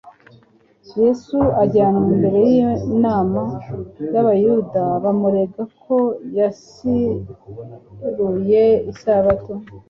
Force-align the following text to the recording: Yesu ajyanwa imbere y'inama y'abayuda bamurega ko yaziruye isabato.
Yesu 1.01 1.37
ajyanwa 1.63 2.07
imbere 2.13 2.39
y'inama 2.51 3.41
y'abayuda 4.13 4.81
bamurega 5.03 5.61
ko 5.83 5.95
yaziruye 6.37 8.63
isabato. 8.91 9.53